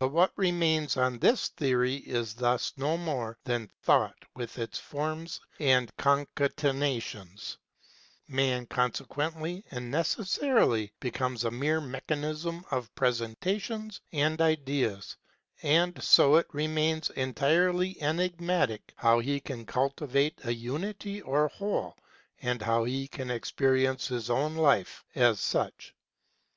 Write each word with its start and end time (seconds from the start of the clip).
But 0.00 0.08
what 0.08 0.34
44 0.34 0.34
KNOWLEDGE 0.34 0.42
AND 0.42 0.44
LIFE 0.44 0.52
remains 0.82 0.96
on 0.96 1.18
this 1.20 1.48
theory 1.50 1.94
is 1.98 2.34
thus 2.34 2.72
no 2.76 2.96
more 2.96 3.38
than 3.44 3.70
Thought 3.84 4.16
with 4.34 4.58
its 4.58 4.80
forms 4.80 5.40
and 5.60 5.96
concatenations: 5.96 7.56
man 8.26 8.66
consequently 8.66 9.64
and 9.70 9.88
necessarily 9.88 10.92
becomes 10.98 11.44
a 11.44 11.52
mere 11.52 11.80
mechanism 11.80 12.64
of 12.72 12.92
Presentations 12.96 14.00
and 14.10 14.40
Ideas; 14.40 15.16
and 15.62 16.02
so 16.02 16.34
it 16.34 16.48
remains 16.52 17.10
entirely 17.10 17.96
enigmatic 18.02 18.92
how 18.96 19.20
he 19.20 19.38
can 19.38 19.64
cultivate 19.66 20.40
a 20.44 20.52
unity 20.52 21.22
or 21.22 21.46
whole, 21.46 21.96
and 22.42 22.60
how 22.60 22.82
he 22.82 23.06
can 23.06 23.30
experience 23.30 24.08
his 24.08 24.30
own 24.30 24.56
life 24.56 25.04
as 25.14 25.38
such. 25.38 25.94